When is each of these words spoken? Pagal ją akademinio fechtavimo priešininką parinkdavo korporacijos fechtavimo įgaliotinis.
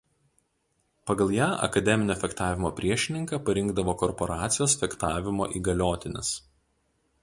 Pagal 1.09 1.33
ją 1.35 1.49
akademinio 1.67 2.15
fechtavimo 2.23 2.73
priešininką 2.81 3.41
parinkdavo 3.51 3.97
korporacijos 4.05 4.77
fechtavimo 4.85 5.53
įgaliotinis. 5.61 6.39